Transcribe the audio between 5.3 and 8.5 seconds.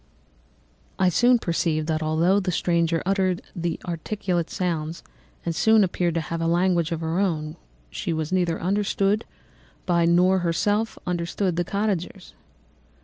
and appeared to have a language of her own, she was